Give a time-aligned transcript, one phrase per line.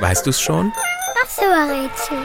[0.00, 0.72] Weißt du's schon?
[1.22, 2.18] Ach so, Rätsel.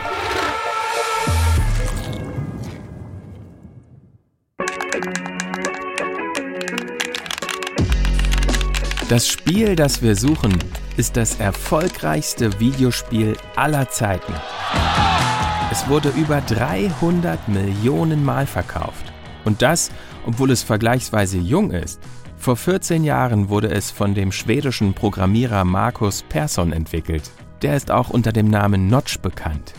[9.09, 10.55] Das Spiel, das wir suchen,
[10.95, 14.33] ist das erfolgreichste Videospiel aller Zeiten.
[15.71, 19.11] Es wurde über 300 Millionen Mal verkauft.
[19.45, 19.91] Und das,
[20.25, 21.99] obwohl es vergleichsweise jung ist.
[22.37, 27.31] Vor 14 Jahren wurde es von dem schwedischen Programmierer Markus Persson entwickelt.
[27.61, 29.73] Der ist auch unter dem Namen Notch bekannt.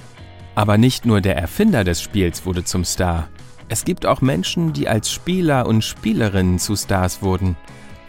[0.55, 3.29] Aber nicht nur der Erfinder des Spiels wurde zum Star.
[3.69, 7.57] Es gibt auch Menschen, die als Spieler und Spielerinnen zu Stars wurden,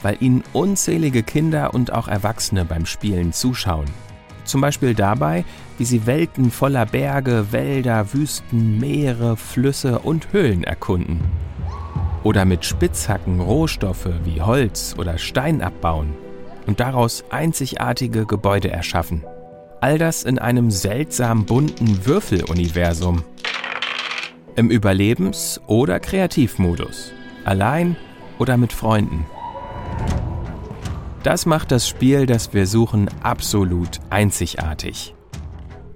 [0.02, 3.86] weil ihnen unzählige Kinder und auch Erwachsene beim Spielen zuschauen.
[4.44, 5.46] Zum Beispiel dabei,
[5.78, 11.22] wie sie Welten voller Berge, Wälder, Wüsten, Meere, Flüsse und Höhlen erkunden.
[12.24, 16.14] Oder mit Spitzhacken Rohstoffe wie Holz oder Stein abbauen
[16.66, 19.24] und daraus einzigartige Gebäude erschaffen.
[19.82, 23.24] All das in einem seltsam bunten Würfeluniversum.
[24.56, 27.12] Im Überlebens- oder Kreativmodus.
[27.46, 27.96] Allein
[28.38, 29.26] oder mit Freunden.
[31.24, 35.16] Das macht das Spiel, das wir suchen, absolut einzigartig.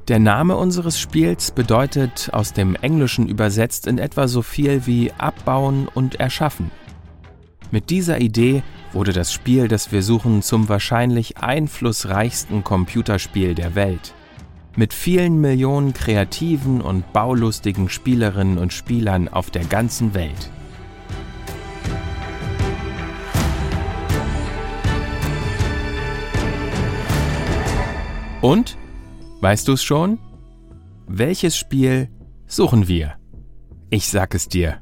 [0.07, 5.87] Der Name unseres Spiels bedeutet aus dem Englischen übersetzt in etwa so viel wie abbauen
[5.93, 6.71] und erschaffen.
[7.69, 8.63] Mit dieser Idee
[8.95, 14.13] wurde das Spiel, das wir suchen, zum wahrscheinlich einflussreichsten Computerspiel der Welt.
[14.77, 20.49] Mit vielen Millionen kreativen und baulustigen Spielerinnen und Spielern auf der ganzen Welt.
[28.41, 28.77] Und?
[29.41, 30.19] Weißt du es schon?
[31.07, 32.09] Welches Spiel
[32.47, 33.15] suchen wir?
[33.89, 34.79] Ich sag es dir.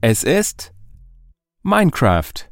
[0.00, 0.72] Es ist
[1.62, 2.48] Minecraft.